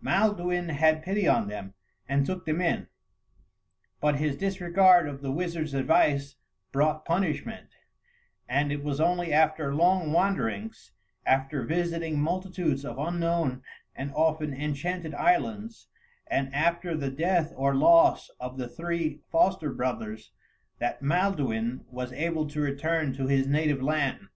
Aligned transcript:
Maelduin 0.00 0.68
had 0.68 1.02
pity 1.02 1.26
on 1.26 1.48
them 1.48 1.74
and 2.08 2.24
took 2.24 2.44
them 2.46 2.60
in, 2.60 2.86
but 4.00 4.14
his 4.20 4.36
disregard 4.36 5.08
of 5.08 5.22
the 5.22 5.32
wizard's 5.32 5.74
advice 5.74 6.36
brought 6.70 7.04
punishment; 7.04 7.70
and 8.48 8.70
it 8.70 8.84
was 8.84 9.00
only 9.00 9.32
after 9.32 9.74
long 9.74 10.12
wanderings, 10.12 10.92
after 11.26 11.64
visiting 11.64 12.20
multitudes 12.20 12.84
of 12.84 12.96
unknown 12.96 13.60
and 13.96 14.14
often 14.14 14.54
enchanted 14.54 15.14
islands, 15.16 15.88
and 16.28 16.54
after 16.54 16.96
the 16.96 17.10
death 17.10 17.52
or 17.56 17.74
loss 17.74 18.30
of 18.38 18.58
the 18.58 18.68
three 18.68 19.18
foster 19.32 19.72
brothers, 19.72 20.30
that 20.78 21.02
Maelduin 21.02 21.84
was 21.90 22.12
able 22.12 22.46
to 22.46 22.60
return 22.60 23.12
to 23.14 23.26
his 23.26 23.48
native 23.48 23.82
land. 23.82 24.28